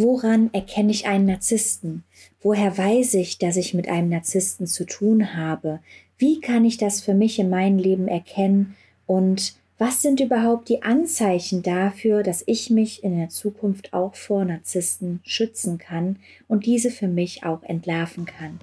Woran 0.00 0.50
erkenne 0.52 0.92
ich 0.92 1.08
einen 1.08 1.26
Narzissten? 1.26 2.04
Woher 2.40 2.78
weiß 2.78 3.14
ich, 3.14 3.38
dass 3.38 3.56
ich 3.56 3.74
mit 3.74 3.88
einem 3.88 4.10
Narzissten 4.10 4.68
zu 4.68 4.86
tun 4.86 5.34
habe? 5.34 5.80
Wie 6.18 6.40
kann 6.40 6.64
ich 6.64 6.76
das 6.76 7.00
für 7.00 7.14
mich 7.14 7.40
in 7.40 7.50
meinem 7.50 7.78
Leben 7.78 8.06
erkennen? 8.06 8.76
Und 9.08 9.54
was 9.76 10.00
sind 10.00 10.20
überhaupt 10.20 10.68
die 10.68 10.84
Anzeichen 10.84 11.64
dafür, 11.64 12.22
dass 12.22 12.44
ich 12.46 12.70
mich 12.70 13.02
in 13.02 13.18
der 13.18 13.28
Zukunft 13.28 13.92
auch 13.92 14.14
vor 14.14 14.44
Narzissten 14.44 15.18
schützen 15.24 15.78
kann 15.78 16.20
und 16.46 16.64
diese 16.64 16.92
für 16.92 17.08
mich 17.08 17.42
auch 17.42 17.64
entlarven 17.64 18.24
kann? 18.24 18.60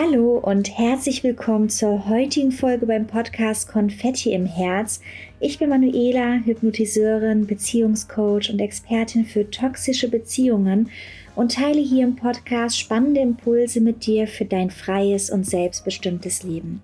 Hallo 0.00 0.38
und 0.38 0.78
herzlich 0.78 1.24
willkommen 1.24 1.68
zur 1.70 2.08
heutigen 2.08 2.52
Folge 2.52 2.86
beim 2.86 3.08
Podcast 3.08 3.66
Konfetti 3.66 4.32
im 4.32 4.46
Herz. 4.46 5.00
Ich 5.40 5.58
bin 5.58 5.70
Manuela, 5.70 6.34
Hypnotiseurin, 6.44 7.48
Beziehungscoach 7.48 8.48
und 8.48 8.60
Expertin 8.60 9.24
für 9.24 9.50
toxische 9.50 10.08
Beziehungen 10.08 10.88
und 11.34 11.56
teile 11.56 11.80
hier 11.80 12.04
im 12.04 12.14
Podcast 12.14 12.78
spannende 12.78 13.22
Impulse 13.22 13.80
mit 13.80 14.06
dir 14.06 14.28
für 14.28 14.44
dein 14.44 14.70
freies 14.70 15.30
und 15.30 15.44
selbstbestimmtes 15.44 16.44
Leben. 16.44 16.80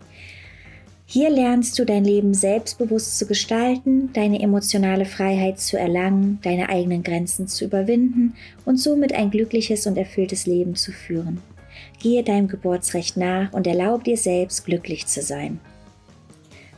Hier 1.06 1.30
lernst 1.30 1.78
du 1.78 1.86
dein 1.86 2.04
Leben 2.04 2.34
selbstbewusst 2.34 3.16
zu 3.16 3.28
gestalten, 3.28 4.12
deine 4.12 4.42
emotionale 4.42 5.04
Freiheit 5.04 5.60
zu 5.60 5.78
erlangen, 5.78 6.40
deine 6.42 6.68
eigenen 6.68 7.04
Grenzen 7.04 7.46
zu 7.46 7.66
überwinden 7.66 8.34
und 8.64 8.78
somit 8.80 9.12
ein 9.12 9.30
glückliches 9.30 9.86
und 9.86 9.96
erfülltes 9.96 10.46
Leben 10.46 10.74
zu 10.74 10.90
führen. 10.90 11.40
Gehe 12.04 12.22
deinem 12.22 12.48
Geburtsrecht 12.48 13.16
nach 13.16 13.54
und 13.54 13.66
erlaube 13.66 14.04
dir 14.04 14.18
selbst 14.18 14.66
glücklich 14.66 15.06
zu 15.06 15.22
sein. 15.22 15.58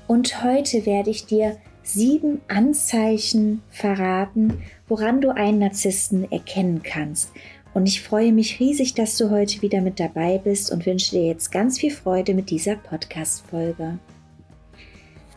Und 0.07 0.45
heute 0.45 0.87
werde 0.87 1.11
ich 1.11 1.27
dir 1.27 1.57
sieben 1.83 2.43
Anzeichen 2.47 3.61
verraten, 3.69 4.63
woran 4.87 5.21
du 5.21 5.35
einen 5.35 5.59
Narzissten 5.59 6.31
erkennen 6.31 6.85
kannst. 6.85 7.33
Und 7.75 7.89
ich 7.89 8.03
freue 8.03 8.33
mich 8.33 8.61
riesig, 8.61 8.95
dass 8.95 9.19
du 9.19 9.31
heute 9.31 9.63
wieder 9.63 9.81
mit 9.81 9.99
dabei 9.99 10.39
bist 10.39 10.71
und 10.71 10.87
wünsche 10.87 11.17
dir 11.17 11.27
jetzt 11.27 11.51
ganz 11.51 11.81
viel 11.81 11.91
Freude 11.91 12.33
mit 12.33 12.49
dieser 12.49 12.77
Podcast-Folge. 12.77 13.99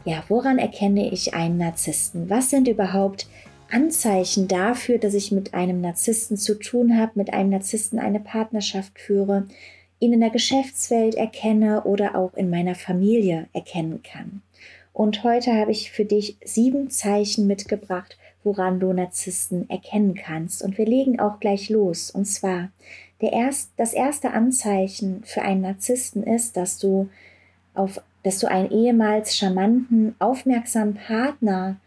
Ja, 0.06 0.24
woran 0.28 0.60
erkenne 0.60 1.12
ich 1.12 1.34
einen 1.34 1.58
Narzissten? 1.58 2.30
Was 2.30 2.52
sind 2.52 2.68
überhaupt 2.68 3.26
Anzeichen 3.72 4.48
dafür, 4.48 5.00
dass 5.00 5.16
ich 5.16 5.32
mit 5.32 5.56
einem 5.56 5.82
Narzissten 5.82 6.38
zu 6.38 6.60
tun 6.60 6.96
habe, 6.96 7.14
mit 7.16 7.34
einem 7.34 7.50
Narzissten 7.50 7.98
eine 7.98 8.20
Partnerschaft 8.20 9.00
führe, 9.00 9.48
ihn 10.00 10.14
in 10.14 10.22
der 10.22 10.30
Geschäftswelt 10.30 11.16
erkenne 11.16 11.84
oder 11.84 12.16
auch 12.16 12.34
in 12.36 12.50
meiner 12.50 12.76
Familie 12.76 13.48
erkennen 13.54 14.02
kann. 14.04 14.42
Und 14.94 15.24
heute 15.24 15.54
habe 15.54 15.72
ich 15.72 15.92
für 15.92 16.06
dich 16.06 16.38
sieben 16.44 16.90
Zeichen 16.90 17.48
mitgebracht, 17.48 18.18
woran 18.44 18.80
du 18.80 18.92
Narzissten 18.92 19.70
erkennen 19.70 20.16
kannst. 20.16 20.64
Und 20.64 20.78
wir 20.78 20.86
legen 20.86 21.20
auch 21.20 21.40
gleich 21.40 21.70
los. 21.70 22.12
Und 22.12 22.26
zwar, 22.26 22.70
der 23.22 23.34
erst, 23.34 23.72
das 23.78 23.94
erste 23.94 24.32
Anzeichen 24.32 25.24
für 25.26 25.42
einen 25.42 25.62
Narzissten 25.62 26.24
ist, 26.24 26.58
dass 26.58 26.80
du 26.80 27.10
auf, 27.74 28.02
dass 28.24 28.40
du 28.40 28.48
einen 28.48 28.72
ehemals 28.72 29.38
charmanten, 29.38 30.16
aufmerksamen 30.20 30.96
Partner 30.96 31.78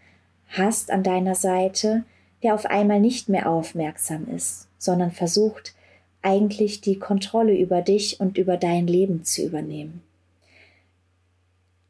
hast 0.48 0.90
an 0.90 1.02
deiner 1.02 1.34
Seite, 1.34 2.04
der 2.42 2.54
auf 2.54 2.66
einmal 2.66 3.00
nicht 3.00 3.28
mehr 3.28 3.48
aufmerksam 3.48 4.26
ist, 4.34 4.68
sondern 4.78 5.10
versucht 5.10 5.74
eigentlich 6.22 6.80
die 6.80 6.98
Kontrolle 6.98 7.56
über 7.56 7.82
dich 7.82 8.20
und 8.20 8.38
über 8.38 8.56
dein 8.56 8.86
Leben 8.86 9.24
zu 9.24 9.44
übernehmen. 9.44 10.02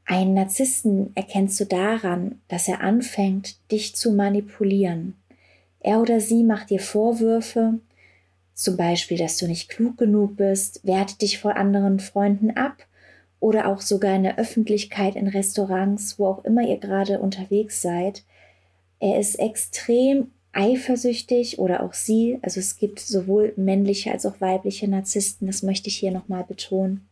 Einen 0.04 0.34
Narzissten 0.34 1.12
erkennst 1.14 1.60
du 1.60 1.66
daran, 1.66 2.40
dass 2.48 2.68
er 2.68 2.80
anfängt, 2.80 3.56
dich 3.70 3.94
zu 3.94 4.12
manipulieren. 4.12 5.14
Er 5.80 6.00
oder 6.00 6.20
sie 6.20 6.42
macht 6.42 6.70
dir 6.70 6.80
Vorwürfe, 6.80 7.78
zum 8.54 8.76
Beispiel, 8.76 9.16
dass 9.16 9.38
du 9.38 9.46
nicht 9.46 9.68
klug 9.68 9.96
genug 9.96 10.36
bist, 10.36 10.84
wertet 10.84 11.22
dich 11.22 11.38
vor 11.38 11.56
anderen 11.56 12.00
Freunden 12.00 12.50
ab 12.50 12.86
oder 13.40 13.66
auch 13.66 13.80
sogar 13.80 14.14
in 14.14 14.22
der 14.22 14.38
Öffentlichkeit, 14.38 15.16
in 15.16 15.26
Restaurants, 15.26 16.18
wo 16.18 16.26
auch 16.26 16.44
immer 16.44 16.62
ihr 16.62 16.78
gerade 16.78 17.18
unterwegs 17.18 17.82
seid, 17.82 18.22
er 19.00 19.18
ist 19.18 19.34
extrem 19.36 20.30
eifersüchtig 20.52 21.58
oder 21.58 21.82
auch 21.82 21.94
sie. 21.94 22.38
Also 22.42 22.60
es 22.60 22.76
gibt 22.76 23.00
sowohl 23.00 23.52
männliche 23.56 24.12
als 24.12 24.26
auch 24.26 24.40
weibliche 24.40 24.88
Narzissten, 24.88 25.46
das 25.46 25.62
möchte 25.62 25.88
ich 25.88 25.96
hier 25.96 26.12
nochmal 26.12 26.44
betonen. 26.44 27.08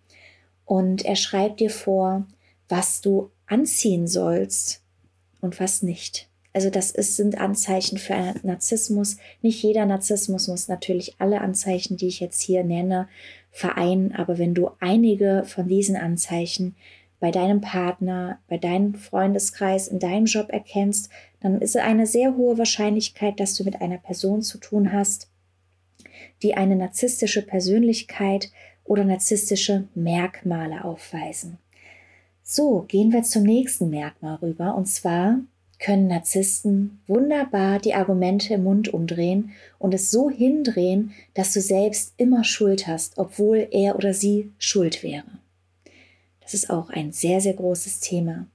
Und 0.64 1.04
er 1.04 1.16
schreibt 1.16 1.60
dir 1.60 1.70
vor, 1.70 2.26
was 2.68 3.00
du 3.00 3.30
anziehen 3.46 4.06
sollst 4.06 4.82
und 5.40 5.58
was 5.58 5.82
nicht. 5.82 6.28
Also 6.52 6.68
das 6.68 6.90
ist, 6.90 7.16
sind 7.16 7.38
Anzeichen 7.38 7.98
für 7.98 8.14
einen 8.14 8.40
Narzissmus. 8.42 9.16
Nicht 9.40 9.62
jeder 9.62 9.86
Narzissmus 9.86 10.48
muss 10.48 10.68
natürlich 10.68 11.14
alle 11.18 11.40
Anzeichen, 11.40 11.96
die 11.96 12.08
ich 12.08 12.20
jetzt 12.20 12.40
hier 12.40 12.64
nenne, 12.64 13.08
vereinen. 13.52 14.12
Aber 14.12 14.38
wenn 14.38 14.54
du 14.54 14.70
einige 14.80 15.44
von 15.46 15.68
diesen 15.68 15.96
Anzeichen 15.96 16.74
bei 17.20 17.30
deinem 17.30 17.60
Partner, 17.60 18.38
bei 18.48 18.58
deinem 18.58 18.94
Freundeskreis, 18.94 19.88
in 19.88 19.98
deinem 19.98 20.24
Job 20.24 20.48
erkennst, 20.50 21.10
dann 21.40 21.60
ist 21.60 21.76
es 21.76 21.82
eine 21.82 22.06
sehr 22.06 22.36
hohe 22.36 22.58
Wahrscheinlichkeit, 22.58 23.38
dass 23.38 23.54
du 23.54 23.64
mit 23.64 23.80
einer 23.80 23.98
Person 23.98 24.42
zu 24.42 24.58
tun 24.58 24.92
hast, 24.92 25.30
die 26.42 26.54
eine 26.54 26.76
narzisstische 26.76 27.42
Persönlichkeit 27.42 28.50
oder 28.84 29.04
narzisstische 29.04 29.88
Merkmale 29.94 30.84
aufweisen. 30.84 31.58
So, 32.42 32.84
gehen 32.88 33.12
wir 33.12 33.22
zum 33.22 33.44
nächsten 33.44 33.90
Merkmal 33.90 34.36
rüber. 34.36 34.74
Und 34.74 34.86
zwar 34.86 35.38
können 35.78 36.08
Narzissten 36.08 37.00
wunderbar 37.06 37.78
die 37.78 37.94
Argumente 37.94 38.54
im 38.54 38.64
Mund 38.64 38.92
umdrehen 38.92 39.52
und 39.78 39.94
es 39.94 40.10
so 40.10 40.30
hindrehen, 40.30 41.12
dass 41.34 41.52
du 41.52 41.60
selbst 41.60 42.14
immer 42.16 42.44
Schuld 42.44 42.86
hast, 42.86 43.18
obwohl 43.18 43.68
er 43.70 43.96
oder 43.96 44.12
sie 44.12 44.50
schuld 44.58 45.02
wäre. 45.02 45.24
Das 46.50 46.62
ist 46.64 46.70
auch 46.70 46.90
ein 46.90 47.12
sehr, 47.12 47.40
sehr 47.40 47.54
großes 47.54 48.00
Thema. 48.00 48.48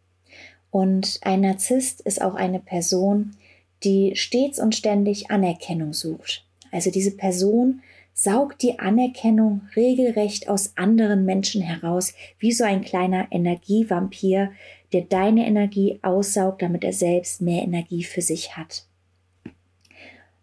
Und 0.69 1.19
ein 1.21 1.39
Narzisst 1.39 2.01
ist 2.01 2.21
auch 2.21 2.35
eine 2.35 2.59
Person, 2.59 3.37
die 3.85 4.17
stets 4.17 4.59
und 4.59 4.75
ständig 4.75 5.31
Anerkennung 5.31 5.93
sucht. 5.93 6.45
Also 6.71 6.91
diese 6.91 7.11
Person 7.11 7.81
saugt 8.13 8.61
die 8.63 8.79
Anerkennung 8.79 9.61
regelrecht 9.77 10.49
aus 10.49 10.75
anderen 10.75 11.23
Menschen 11.23 11.61
heraus, 11.61 12.13
wie 12.37 12.51
so 12.51 12.65
ein 12.65 12.81
kleiner 12.81 13.27
Energievampir, 13.31 14.51
der 14.91 15.03
deine 15.03 15.47
Energie 15.47 15.99
aussaugt, 16.01 16.63
damit 16.63 16.83
er 16.83 16.91
selbst 16.91 17.41
mehr 17.41 17.63
Energie 17.63 18.03
für 18.03 18.21
sich 18.21 18.57
hat. 18.57 18.85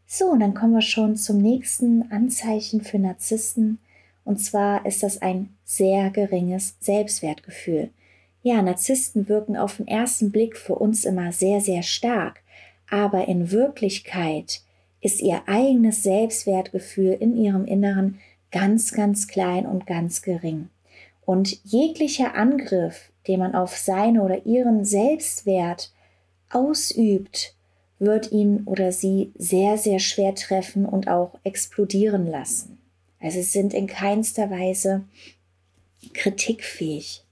So, 0.06 0.30
und 0.30 0.40
dann 0.40 0.54
kommen 0.54 0.72
wir 0.72 0.80
schon 0.80 1.16
zum 1.16 1.36
nächsten 1.36 2.10
Anzeichen 2.10 2.80
für 2.80 2.98
Narzissten. 2.98 3.78
Und 4.24 4.38
zwar 4.38 4.86
ist 4.86 5.02
das 5.02 5.20
ein 5.20 5.50
sehr 5.76 6.10
geringes 6.10 6.76
Selbstwertgefühl. 6.80 7.90
Ja, 8.42 8.60
Narzissten 8.60 9.28
wirken 9.28 9.56
auf 9.56 9.76
den 9.76 9.86
ersten 9.86 10.30
Blick 10.30 10.56
für 10.56 10.74
uns 10.74 11.04
immer 11.04 11.32
sehr, 11.32 11.60
sehr 11.60 11.82
stark, 11.82 12.42
aber 12.90 13.28
in 13.28 13.50
Wirklichkeit 13.50 14.62
ist 15.00 15.20
ihr 15.20 15.42
eigenes 15.46 16.02
Selbstwertgefühl 16.02 17.12
in 17.12 17.36
ihrem 17.36 17.64
Inneren 17.64 18.18
ganz, 18.50 18.92
ganz 18.92 19.28
klein 19.28 19.64
und 19.66 19.86
ganz 19.86 20.22
gering. 20.22 20.68
Und 21.24 21.64
jeglicher 21.64 22.34
Angriff, 22.34 23.10
den 23.26 23.40
man 23.40 23.54
auf 23.54 23.76
seine 23.76 24.22
oder 24.22 24.44
ihren 24.44 24.84
Selbstwert 24.84 25.92
ausübt, 26.50 27.54
wird 27.98 28.32
ihn 28.32 28.64
oder 28.66 28.92
sie 28.92 29.32
sehr, 29.36 29.78
sehr 29.78 30.00
schwer 30.00 30.34
treffen 30.34 30.84
und 30.84 31.08
auch 31.08 31.38
explodieren 31.44 32.26
lassen. 32.26 32.78
Also 33.20 33.38
sie 33.38 33.44
sind 33.44 33.72
in 33.72 33.86
keinster 33.86 34.50
Weise 34.50 35.04
kritikfähig. 36.12 37.24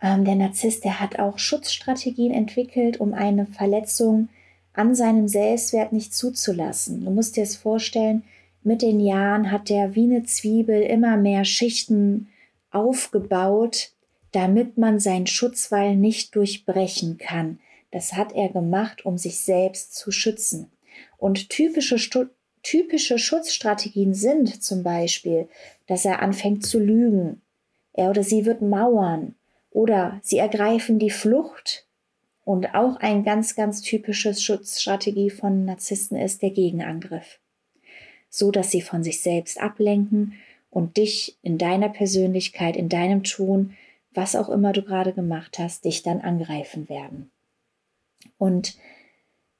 Ähm, 0.00 0.24
der 0.24 0.34
Narzisst, 0.34 0.84
der 0.84 1.00
hat 1.00 1.18
auch 1.18 1.38
Schutzstrategien 1.38 2.32
entwickelt, 2.32 3.00
um 3.00 3.14
eine 3.14 3.46
Verletzung 3.46 4.28
an 4.72 4.94
seinem 4.94 5.28
Selbstwert 5.28 5.92
nicht 5.92 6.14
zuzulassen. 6.14 7.04
Du 7.04 7.10
musst 7.10 7.36
dir 7.36 7.42
es 7.42 7.56
vorstellen, 7.56 8.24
mit 8.62 8.82
den 8.82 9.00
Jahren 9.00 9.50
hat 9.50 9.70
er 9.70 9.94
wie 9.94 10.04
eine 10.04 10.22
Zwiebel 10.22 10.82
immer 10.82 11.16
mehr 11.16 11.44
Schichten 11.44 12.28
aufgebaut, 12.70 13.90
damit 14.30 14.78
man 14.78 14.98
seinen 14.98 15.26
Schutzwall 15.26 15.96
nicht 15.96 16.34
durchbrechen 16.34 17.18
kann. 17.18 17.58
Das 17.90 18.14
hat 18.14 18.32
er 18.32 18.48
gemacht, 18.48 19.04
um 19.04 19.18
sich 19.18 19.40
selbst 19.40 19.94
zu 19.94 20.10
schützen. 20.10 20.70
Und 21.18 21.50
typische 21.50 21.98
Typische 22.62 23.18
Schutzstrategien 23.18 24.14
sind 24.14 24.62
zum 24.62 24.84
Beispiel, 24.84 25.48
dass 25.88 26.04
er 26.04 26.22
anfängt 26.22 26.64
zu 26.64 26.78
lügen. 26.78 27.41
Er 27.92 28.10
oder 28.10 28.22
sie 28.22 28.44
wird 28.46 28.62
mauern 28.62 29.34
oder 29.70 30.20
sie 30.22 30.38
ergreifen 30.38 30.98
die 30.98 31.10
Flucht. 31.10 31.86
Und 32.44 32.74
auch 32.74 32.96
ein 32.96 33.22
ganz, 33.22 33.54
ganz 33.54 33.82
typisches 33.82 34.42
Schutzstrategie 34.42 35.30
von 35.30 35.64
Narzissten 35.64 36.16
ist 36.18 36.42
der 36.42 36.50
Gegenangriff. 36.50 37.38
So 38.30 38.50
dass 38.50 38.70
sie 38.70 38.82
von 38.82 39.04
sich 39.04 39.20
selbst 39.22 39.60
ablenken 39.60 40.34
und 40.70 40.96
dich 40.96 41.36
in 41.42 41.58
deiner 41.58 41.88
Persönlichkeit, 41.88 42.76
in 42.76 42.88
deinem 42.88 43.22
Tun 43.22 43.76
was 44.14 44.36
auch 44.36 44.48
immer 44.48 44.72
du 44.72 44.82
gerade 44.82 45.12
gemacht 45.12 45.58
hast, 45.58 45.84
dich 45.84 46.02
dann 46.02 46.20
angreifen 46.20 46.88
werden. 46.88 47.30
Und 48.38 48.76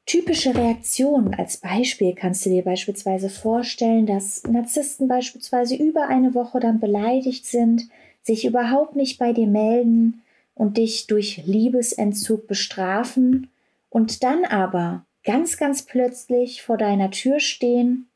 typische 0.07 0.55
Reaktionen 0.55 1.35
als 1.35 1.59
Beispiel 1.59 2.15
kannst 2.15 2.45
du 2.45 2.51
dir 2.51 2.63
beispielsweise 2.63 3.31
vorstellen, 3.31 4.07
dass 4.07 4.43
Narzissten 4.45 5.09
beispielsweise 5.09 5.77
über 5.77 6.09
eine 6.09 6.35
Woche 6.35 6.61
dann 6.61 6.81
beleidigt 6.81 7.47
sind, 7.47 7.89
sich 8.23 8.45
überhaupt 8.45 8.97
nicht 8.97 9.19
bei 9.19 9.33
dir 9.33 9.47
melden 9.47 10.23
und 10.55 10.77
dich 10.77 11.07
durch 11.07 11.43
Liebesentzug 11.45 12.47
bestrafen 12.47 13.51
und 13.91 14.23
dann 14.23 14.45
aber 14.45 15.05
ganz, 15.25 15.57
ganz 15.57 15.83
plötzlich 15.83 16.63
vor 16.63 16.77
deiner 16.77 17.11
Tür 17.11 17.41
stehen 17.41 18.09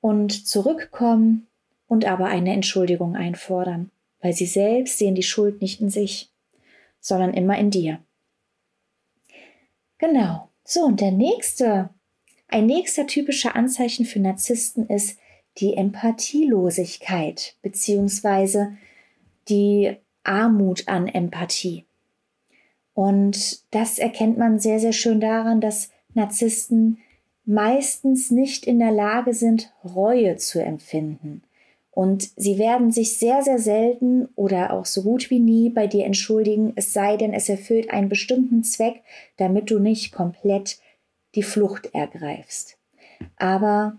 und 0.00 0.46
zurückkommen 0.46 1.46
und 1.86 2.04
aber 2.04 2.26
eine 2.26 2.52
Entschuldigung 2.52 3.16
einfordern, 3.16 3.90
weil 4.20 4.32
sie 4.32 4.46
selbst 4.46 4.98
sehen 4.98 5.14
die 5.14 5.22
Schuld 5.22 5.60
nicht 5.60 5.80
in 5.80 5.90
sich, 5.90 6.30
sondern 7.00 7.34
immer 7.34 7.58
in 7.58 7.70
dir. 7.70 7.98
Genau. 9.98 10.48
So, 10.64 10.84
und 10.84 11.00
der 11.00 11.12
nächste, 11.12 11.90
ein 12.48 12.66
nächster 12.66 13.06
typischer 13.06 13.56
Anzeichen 13.56 14.04
für 14.04 14.20
Narzissten 14.20 14.88
ist 14.88 15.18
die 15.58 15.74
Empathielosigkeit 15.74 17.56
beziehungsweise 17.62 18.76
die 19.52 19.96
Armut 20.24 20.88
an 20.88 21.06
Empathie. 21.06 21.84
Und 22.94 23.62
das 23.74 23.98
erkennt 23.98 24.38
man 24.38 24.58
sehr, 24.58 24.80
sehr 24.80 24.92
schön 24.92 25.20
daran, 25.20 25.60
dass 25.60 25.90
Narzissten 26.14 26.98
meistens 27.44 28.30
nicht 28.30 28.66
in 28.66 28.78
der 28.78 28.92
Lage 28.92 29.34
sind, 29.34 29.72
Reue 29.84 30.36
zu 30.36 30.62
empfinden. 30.62 31.42
Und 31.90 32.30
sie 32.36 32.58
werden 32.58 32.90
sich 32.90 33.18
sehr, 33.18 33.42
sehr 33.42 33.58
selten 33.58 34.28
oder 34.34 34.72
auch 34.72 34.86
so 34.86 35.02
gut 35.02 35.28
wie 35.28 35.40
nie 35.40 35.68
bei 35.68 35.86
dir 35.86 36.06
entschuldigen, 36.06 36.72
es 36.74 36.94
sei 36.94 37.18
denn, 37.18 37.34
es 37.34 37.50
erfüllt 37.50 37.90
einen 37.90 38.08
bestimmten 38.08 38.64
Zweck, 38.64 39.02
damit 39.36 39.70
du 39.70 39.78
nicht 39.78 40.12
komplett 40.12 40.78
die 41.34 41.42
Flucht 41.42 41.90
ergreifst. 41.92 42.78
Aber 43.36 43.98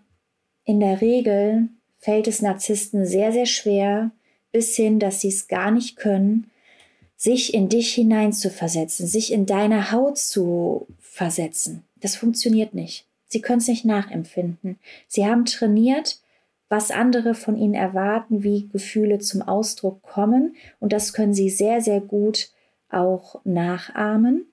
in 0.65 0.79
der 0.79 1.01
Regel 1.01 1.69
fällt 1.99 2.27
es 2.27 2.41
Narzissten 2.41 3.05
sehr, 3.05 3.31
sehr 3.31 3.45
schwer, 3.45 4.11
bis 4.53 4.77
hin, 4.77 4.99
dass 4.99 5.19
sie 5.19 5.27
es 5.27 5.49
gar 5.49 5.71
nicht 5.71 5.97
können, 5.97 6.49
sich 7.17 7.53
in 7.53 7.67
dich 7.67 7.93
hineinzuversetzen, 7.93 9.07
sich 9.07 9.33
in 9.33 9.45
deine 9.45 9.91
Haut 9.91 10.17
zu 10.17 10.87
versetzen. 10.99 11.83
Das 11.97 12.15
funktioniert 12.15 12.73
nicht. 12.73 13.05
Sie 13.27 13.41
können 13.41 13.59
es 13.59 13.67
nicht 13.67 13.83
nachempfinden. 13.83 14.77
Sie 15.07 15.25
haben 15.25 15.45
trainiert, 15.45 16.19
was 16.69 16.91
andere 16.91 17.35
von 17.35 17.57
ihnen 17.57 17.73
erwarten, 17.73 18.43
wie 18.43 18.69
Gefühle 18.71 19.19
zum 19.19 19.41
Ausdruck 19.41 20.01
kommen. 20.01 20.55
Und 20.79 20.93
das 20.93 21.13
können 21.13 21.33
sie 21.33 21.49
sehr, 21.49 21.81
sehr 21.81 22.01
gut 22.01 22.49
auch 22.89 23.41
nachahmen. 23.43 24.45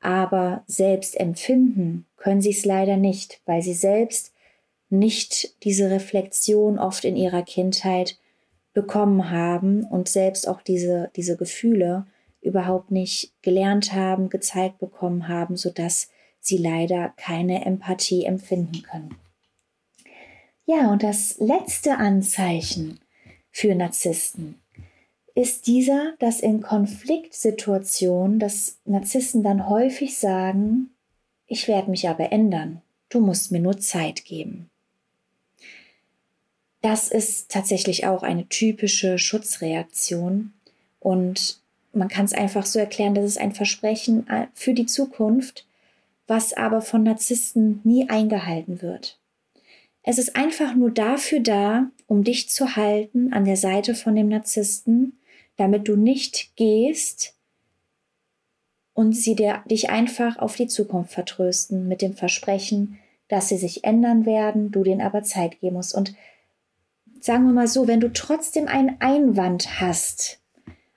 Aber 0.00 0.64
selbst 0.66 1.18
empfinden 1.18 2.06
können 2.16 2.42
sie 2.42 2.50
es 2.50 2.64
leider 2.64 2.96
nicht, 2.96 3.40
weil 3.46 3.62
sie 3.62 3.74
selbst 3.74 4.32
nicht 4.90 5.62
diese 5.64 5.90
Reflexion 5.90 6.78
oft 6.78 7.04
in 7.04 7.16
ihrer 7.16 7.42
Kindheit 7.42 8.18
bekommen 8.72 9.30
haben 9.30 9.84
und 9.84 10.08
selbst 10.08 10.48
auch 10.48 10.62
diese, 10.62 11.10
diese 11.16 11.36
Gefühle 11.36 12.06
überhaupt 12.40 12.90
nicht 12.90 13.32
gelernt 13.42 13.92
haben, 13.92 14.28
gezeigt 14.28 14.78
bekommen 14.78 15.28
haben, 15.28 15.56
sodass 15.56 16.08
sie 16.40 16.56
leider 16.56 17.12
keine 17.16 17.64
Empathie 17.66 18.24
empfinden 18.24 18.82
können. 18.82 19.16
Ja, 20.64 20.90
und 20.92 21.02
das 21.02 21.38
letzte 21.38 21.96
Anzeichen 21.96 23.00
für 23.50 23.74
Narzissten 23.74 24.60
ist 25.34 25.66
dieser, 25.66 26.14
dass 26.18 26.40
in 26.40 26.60
Konfliktsituationen, 26.60 28.38
dass 28.38 28.78
Narzissten 28.84 29.42
dann 29.42 29.68
häufig 29.68 30.16
sagen, 30.16 30.90
ich 31.46 31.66
werde 31.68 31.90
mich 31.90 32.08
aber 32.08 32.32
ändern, 32.32 32.82
du 33.08 33.20
musst 33.20 33.50
mir 33.50 33.60
nur 33.60 33.78
Zeit 33.78 34.24
geben. 34.24 34.69
Das 36.80 37.08
ist 37.08 37.50
tatsächlich 37.50 38.06
auch 38.06 38.22
eine 38.22 38.48
typische 38.48 39.18
Schutzreaktion 39.18 40.52
und 40.98 41.60
man 41.92 42.08
kann 42.08 42.24
es 42.24 42.32
einfach 42.32 42.66
so 42.66 42.78
erklären, 42.78 43.14
dass 43.14 43.24
es 43.24 43.36
ein 43.36 43.52
Versprechen 43.52 44.26
äh, 44.28 44.46
für 44.54 44.74
die 44.74 44.86
Zukunft, 44.86 45.66
was 46.26 46.52
aber 46.52 46.80
von 46.80 47.02
Narzissten 47.02 47.80
nie 47.84 48.08
eingehalten 48.08 48.80
wird. 48.82 49.18
Es 50.02 50.18
ist 50.18 50.36
einfach 50.36 50.74
nur 50.74 50.90
dafür 50.90 51.40
da, 51.40 51.90
um 52.06 52.24
dich 52.24 52.48
zu 52.48 52.76
halten 52.76 53.32
an 53.32 53.44
der 53.44 53.56
Seite 53.56 53.94
von 53.94 54.14
dem 54.14 54.28
Narzissten, 54.28 55.18
damit 55.56 55.88
du 55.88 55.96
nicht 55.96 56.56
gehst 56.56 57.34
und 58.94 59.12
sie 59.12 59.34
dir, 59.34 59.62
dich 59.70 59.90
einfach 59.90 60.38
auf 60.38 60.56
die 60.56 60.68
Zukunft 60.68 61.12
vertrösten 61.12 61.88
mit 61.88 62.00
dem 62.00 62.14
Versprechen, 62.14 62.98
dass 63.28 63.48
sie 63.48 63.58
sich 63.58 63.84
ändern 63.84 64.24
werden, 64.24 64.70
du 64.70 64.82
denen 64.82 65.00
aber 65.00 65.22
Zeit 65.22 65.60
geben 65.60 65.76
musst. 65.76 65.94
Und 65.94 66.14
sagen 67.20 67.46
wir 67.46 67.52
mal 67.52 67.68
so, 67.68 67.86
wenn 67.86 68.00
du 68.00 68.12
trotzdem 68.12 68.68
einen 68.68 68.96
Einwand 69.00 69.80
hast 69.80 70.38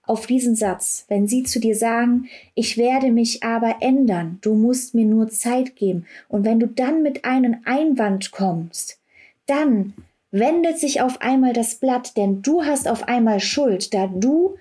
auf 0.06 0.26
diesen 0.26 0.56
Satz, 0.56 1.06
wenn 1.08 1.28
sie 1.28 1.44
zu 1.44 1.60
dir 1.60 1.76
sagen, 1.76 2.28
ich 2.56 2.78
werde 2.78 3.12
mich 3.12 3.44
aber 3.44 3.78
ändern, 3.80 4.38
du 4.42 4.54
musst 4.54 4.94
mir 4.94 5.06
nur 5.06 5.30
Zeit 5.30 5.76
geben, 5.76 6.06
und 6.28 6.46
wenn 6.46 6.60
du 6.60 6.68
dann 6.68 7.04
mit 7.04 7.24
einem 7.26 7.58
Einwand 7.64 8.32
kommst, 8.32 9.00
dann 9.46 9.94
wendet 10.32 10.80
sich 10.80 11.02
auf 11.02 11.22
einmal 11.22 11.54
das 11.54 11.76
Blatt, 11.76 12.18
denn 12.18 12.42
du 12.42 12.64
hast 12.64 12.88
auf 12.88 13.08
einmal 13.08 13.40
Schuld, 13.40 13.94
da 13.94 14.08
du 14.08 14.56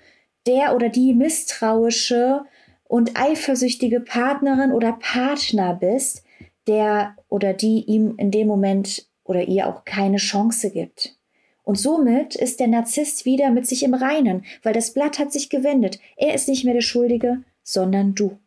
der 0.45 0.75
oder 0.75 0.89
die 0.89 1.13
misstrauische 1.13 2.41
und 2.83 3.19
eifersüchtige 3.19 3.99
Partnerin 3.99 4.71
oder 4.71 4.93
Partner 4.93 5.73
bist, 5.73 6.23
der 6.67 7.15
oder 7.27 7.53
die 7.53 7.83
ihm 7.85 8.15
in 8.17 8.31
dem 8.31 8.47
Moment 8.47 9.07
oder 9.23 9.43
ihr 9.43 9.67
auch 9.67 9.83
keine 9.83 10.17
Chance 10.17 10.69
gibt. 10.69 11.17
Und 11.63 11.79
somit 11.79 12.35
ist 12.35 12.59
der 12.59 12.67
Narzisst 12.67 13.25
wieder 13.25 13.49
mit 13.49 13.67
sich 13.67 13.83
im 13.83 13.93
Reinen, 13.93 14.43
weil 14.63 14.73
das 14.73 14.93
Blatt 14.93 15.17
hat 15.17 15.31
sich 15.31 15.49
gewendet. 15.49 15.99
Er 16.17 16.33
ist 16.33 16.47
nicht 16.47 16.65
mehr 16.65 16.73
der 16.73 16.81
Schuldige, 16.81 17.43
sondern 17.63 18.15
du. 18.15 18.37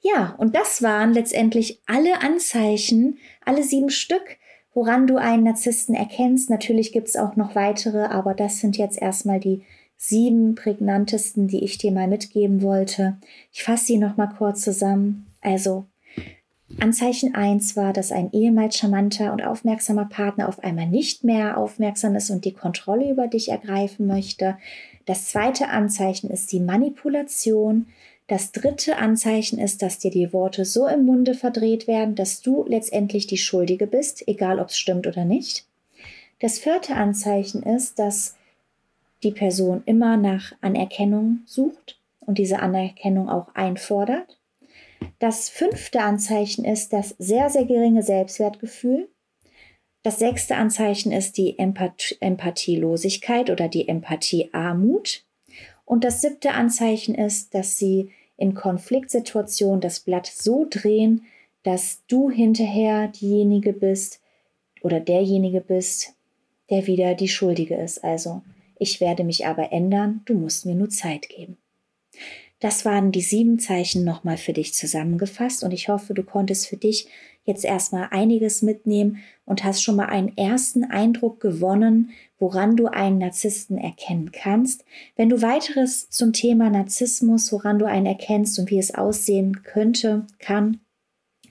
Ja, 0.00 0.34
und 0.36 0.54
das 0.54 0.82
waren 0.82 1.14
letztendlich 1.14 1.80
alle 1.86 2.20
Anzeichen, 2.20 3.18
alle 3.44 3.62
sieben 3.62 3.90
Stück, 3.90 4.36
woran 4.74 5.06
du 5.06 5.16
einen 5.16 5.44
Narzissten 5.44 5.94
erkennst. 5.94 6.50
Natürlich 6.50 6.92
gibt 6.92 7.08
es 7.08 7.16
auch 7.16 7.36
noch 7.36 7.54
weitere, 7.54 8.04
aber 8.06 8.34
das 8.34 8.58
sind 8.58 8.76
jetzt 8.76 9.00
erstmal 9.00 9.40
die 9.40 9.62
sieben 9.96 10.56
prägnantesten, 10.56 11.48
die 11.48 11.64
ich 11.64 11.78
dir 11.78 11.92
mal 11.92 12.08
mitgeben 12.08 12.60
wollte. 12.60 13.16
Ich 13.52 13.62
fasse 13.62 13.86
sie 13.86 13.98
noch 13.98 14.16
mal 14.16 14.26
kurz 14.26 14.60
zusammen. 14.60 15.26
Also 15.40 15.86
Anzeichen 16.80 17.34
1 17.34 17.76
war, 17.76 17.92
dass 17.92 18.10
ein 18.10 18.32
ehemals 18.32 18.76
charmanter 18.76 19.32
und 19.32 19.44
aufmerksamer 19.44 20.06
Partner 20.06 20.48
auf 20.48 20.64
einmal 20.64 20.86
nicht 20.86 21.22
mehr 21.22 21.58
aufmerksam 21.58 22.14
ist 22.14 22.30
und 22.30 22.44
die 22.44 22.54
Kontrolle 22.54 23.10
über 23.10 23.28
dich 23.28 23.50
ergreifen 23.50 24.06
möchte. 24.06 24.56
Das 25.04 25.28
zweite 25.28 25.68
Anzeichen 25.68 26.30
ist 26.30 26.52
die 26.52 26.60
Manipulation. 26.60 27.86
Das 28.26 28.52
dritte 28.52 28.96
Anzeichen 28.96 29.58
ist, 29.58 29.82
dass 29.82 29.98
dir 29.98 30.10
die 30.10 30.32
Worte 30.32 30.64
so 30.64 30.86
im 30.86 31.04
Munde 31.04 31.34
verdreht 31.34 31.86
werden, 31.86 32.14
dass 32.14 32.40
du 32.40 32.64
letztendlich 32.66 33.26
die 33.26 33.36
Schuldige 33.36 33.86
bist, 33.86 34.26
egal 34.26 34.58
ob 34.58 34.68
es 34.68 34.78
stimmt 34.78 35.06
oder 35.06 35.26
nicht. 35.26 35.66
Das 36.40 36.58
vierte 36.58 36.94
Anzeichen 36.94 37.62
ist, 37.62 37.98
dass 37.98 38.36
die 39.22 39.32
Person 39.32 39.82
immer 39.84 40.16
nach 40.16 40.52
Anerkennung 40.62 41.40
sucht 41.44 41.98
und 42.20 42.38
diese 42.38 42.60
Anerkennung 42.60 43.28
auch 43.28 43.54
einfordert. 43.54 44.38
Das 45.24 45.48
fünfte 45.48 46.02
Anzeichen 46.02 46.66
ist 46.66 46.92
das 46.92 47.14
sehr, 47.18 47.48
sehr 47.48 47.64
geringe 47.64 48.02
Selbstwertgefühl. 48.02 49.08
Das 50.02 50.18
sechste 50.18 50.56
Anzeichen 50.56 51.12
ist 51.12 51.38
die 51.38 51.58
Empath 51.58 52.18
Empathielosigkeit 52.20 53.48
oder 53.48 53.68
die 53.68 53.88
Empathiearmut. 53.88 55.24
Und 55.86 56.04
das 56.04 56.20
siebte 56.20 56.50
Anzeichen 56.50 57.14
ist, 57.14 57.54
dass 57.54 57.78
sie 57.78 58.10
in 58.36 58.52
Konfliktsituationen 58.52 59.80
das 59.80 60.00
Blatt 60.00 60.26
so 60.26 60.66
drehen, 60.68 61.24
dass 61.62 62.02
du 62.06 62.28
hinterher 62.28 63.08
diejenige 63.08 63.72
bist 63.72 64.20
oder 64.82 65.00
derjenige 65.00 65.62
bist, 65.62 66.12
der 66.68 66.86
wieder 66.86 67.14
die 67.14 67.28
Schuldige 67.28 67.76
ist. 67.76 68.04
Also, 68.04 68.42
ich 68.78 69.00
werde 69.00 69.24
mich 69.24 69.46
aber 69.46 69.72
ändern, 69.72 70.20
du 70.26 70.34
musst 70.34 70.66
mir 70.66 70.74
nur 70.74 70.90
Zeit 70.90 71.30
geben. 71.30 71.56
Das 72.64 72.86
waren 72.86 73.12
die 73.12 73.20
sieben 73.20 73.58
Zeichen 73.58 74.04
nochmal 74.04 74.38
für 74.38 74.54
dich 74.54 74.72
zusammengefasst 74.72 75.62
und 75.64 75.72
ich 75.72 75.90
hoffe, 75.90 76.14
du 76.14 76.22
konntest 76.22 76.66
für 76.66 76.78
dich 76.78 77.06
jetzt 77.44 77.62
erstmal 77.62 78.08
einiges 78.10 78.62
mitnehmen 78.62 79.18
und 79.44 79.64
hast 79.64 79.82
schon 79.82 79.96
mal 79.96 80.06
einen 80.06 80.34
ersten 80.38 80.82
Eindruck 80.82 81.40
gewonnen, 81.40 82.12
woran 82.38 82.74
du 82.74 82.86
einen 82.86 83.18
Narzissten 83.18 83.76
erkennen 83.76 84.32
kannst. 84.32 84.86
Wenn 85.14 85.28
du 85.28 85.42
weiteres 85.42 86.08
zum 86.08 86.32
Thema 86.32 86.70
Narzissmus, 86.70 87.52
woran 87.52 87.78
du 87.78 87.84
einen 87.84 88.06
erkennst 88.06 88.58
und 88.58 88.70
wie 88.70 88.78
es 88.78 88.94
aussehen 88.94 89.62
könnte, 89.62 90.26
kann, 90.38 90.80